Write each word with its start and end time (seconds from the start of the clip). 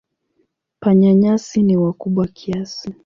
Panya-nyasi 0.81 1.57
ni 1.65 1.75
wakubwa 1.81 2.23
kiasi. 2.37 2.87